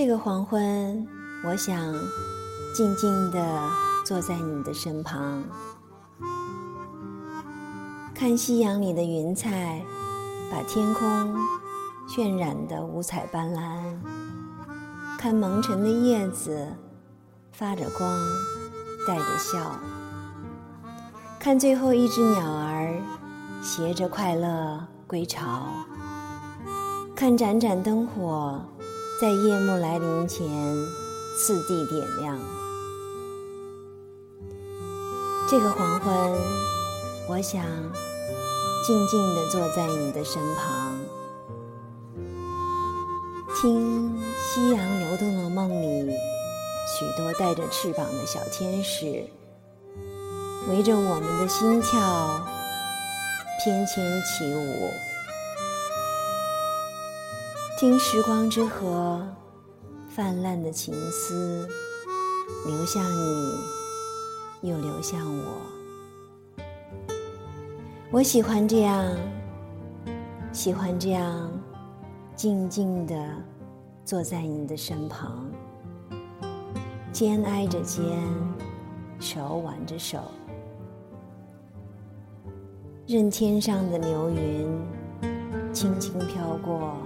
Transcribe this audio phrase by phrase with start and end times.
[0.00, 1.04] 这个黄昏，
[1.44, 1.92] 我想
[2.72, 3.68] 静静地
[4.06, 5.42] 坐在你的身旁，
[8.14, 9.82] 看夕阳里的云彩
[10.52, 11.34] 把天空
[12.08, 13.82] 渲染得五彩斑斓，
[15.18, 16.68] 看蒙尘的叶子
[17.50, 18.08] 发着光，
[19.04, 19.80] 带着笑，
[21.40, 22.94] 看最后一只鸟儿
[23.60, 25.66] 携着快乐归巢，
[27.16, 28.62] 看盏盏灯火。
[29.20, 30.48] 在夜幕来临前，
[31.36, 32.38] 次第点亮。
[35.48, 36.14] 这个黄昏，
[37.28, 37.64] 我想
[38.86, 40.96] 静静地坐在你的身旁，
[43.60, 46.12] 听夕阳流动的梦里，
[46.96, 49.28] 许多带着翅膀的小天使，
[50.68, 52.40] 围着我们的心跳
[53.64, 54.92] 翩跹起舞。
[57.78, 59.24] 听时光之河
[60.08, 61.64] 泛滥的情思，
[62.66, 65.44] 流向你，又流向我。
[68.10, 69.16] 我喜欢这样，
[70.52, 71.48] 喜欢这样
[72.34, 73.14] 静静的
[74.04, 75.48] 坐在你的身旁，
[77.12, 78.02] 肩挨着肩，
[79.20, 80.18] 手挽着手，
[83.06, 84.68] 任天上的流云
[85.72, 86.96] 轻轻飘过。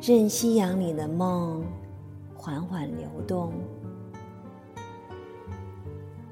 [0.00, 1.64] 任夕阳里的梦
[2.36, 3.52] 缓缓流动，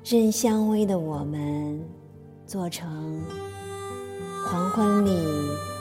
[0.04, 1.82] 任相偎的我们
[2.46, 3.20] 做成
[4.46, 5.73] 黄昏里。